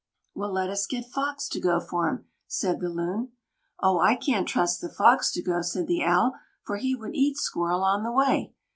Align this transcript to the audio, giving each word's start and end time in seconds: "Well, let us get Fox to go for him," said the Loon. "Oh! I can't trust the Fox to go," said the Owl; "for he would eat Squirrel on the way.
"Well, 0.33 0.51
let 0.51 0.71
us 0.71 0.87
get 0.87 1.05
Fox 1.05 1.47
to 1.49 1.59
go 1.59 1.79
for 1.79 2.09
him," 2.09 2.25
said 2.47 2.79
the 2.79 2.89
Loon. 2.89 3.33
"Oh! 3.81 3.99
I 3.99 4.15
can't 4.15 4.47
trust 4.47 4.81
the 4.81 4.89
Fox 4.89 5.31
to 5.33 5.43
go," 5.43 5.61
said 5.61 5.85
the 5.85 6.03
Owl; 6.03 6.33
"for 6.63 6.77
he 6.77 6.95
would 6.95 7.13
eat 7.13 7.37
Squirrel 7.37 7.83
on 7.83 8.01
the 8.01 8.11
way. 8.11 8.51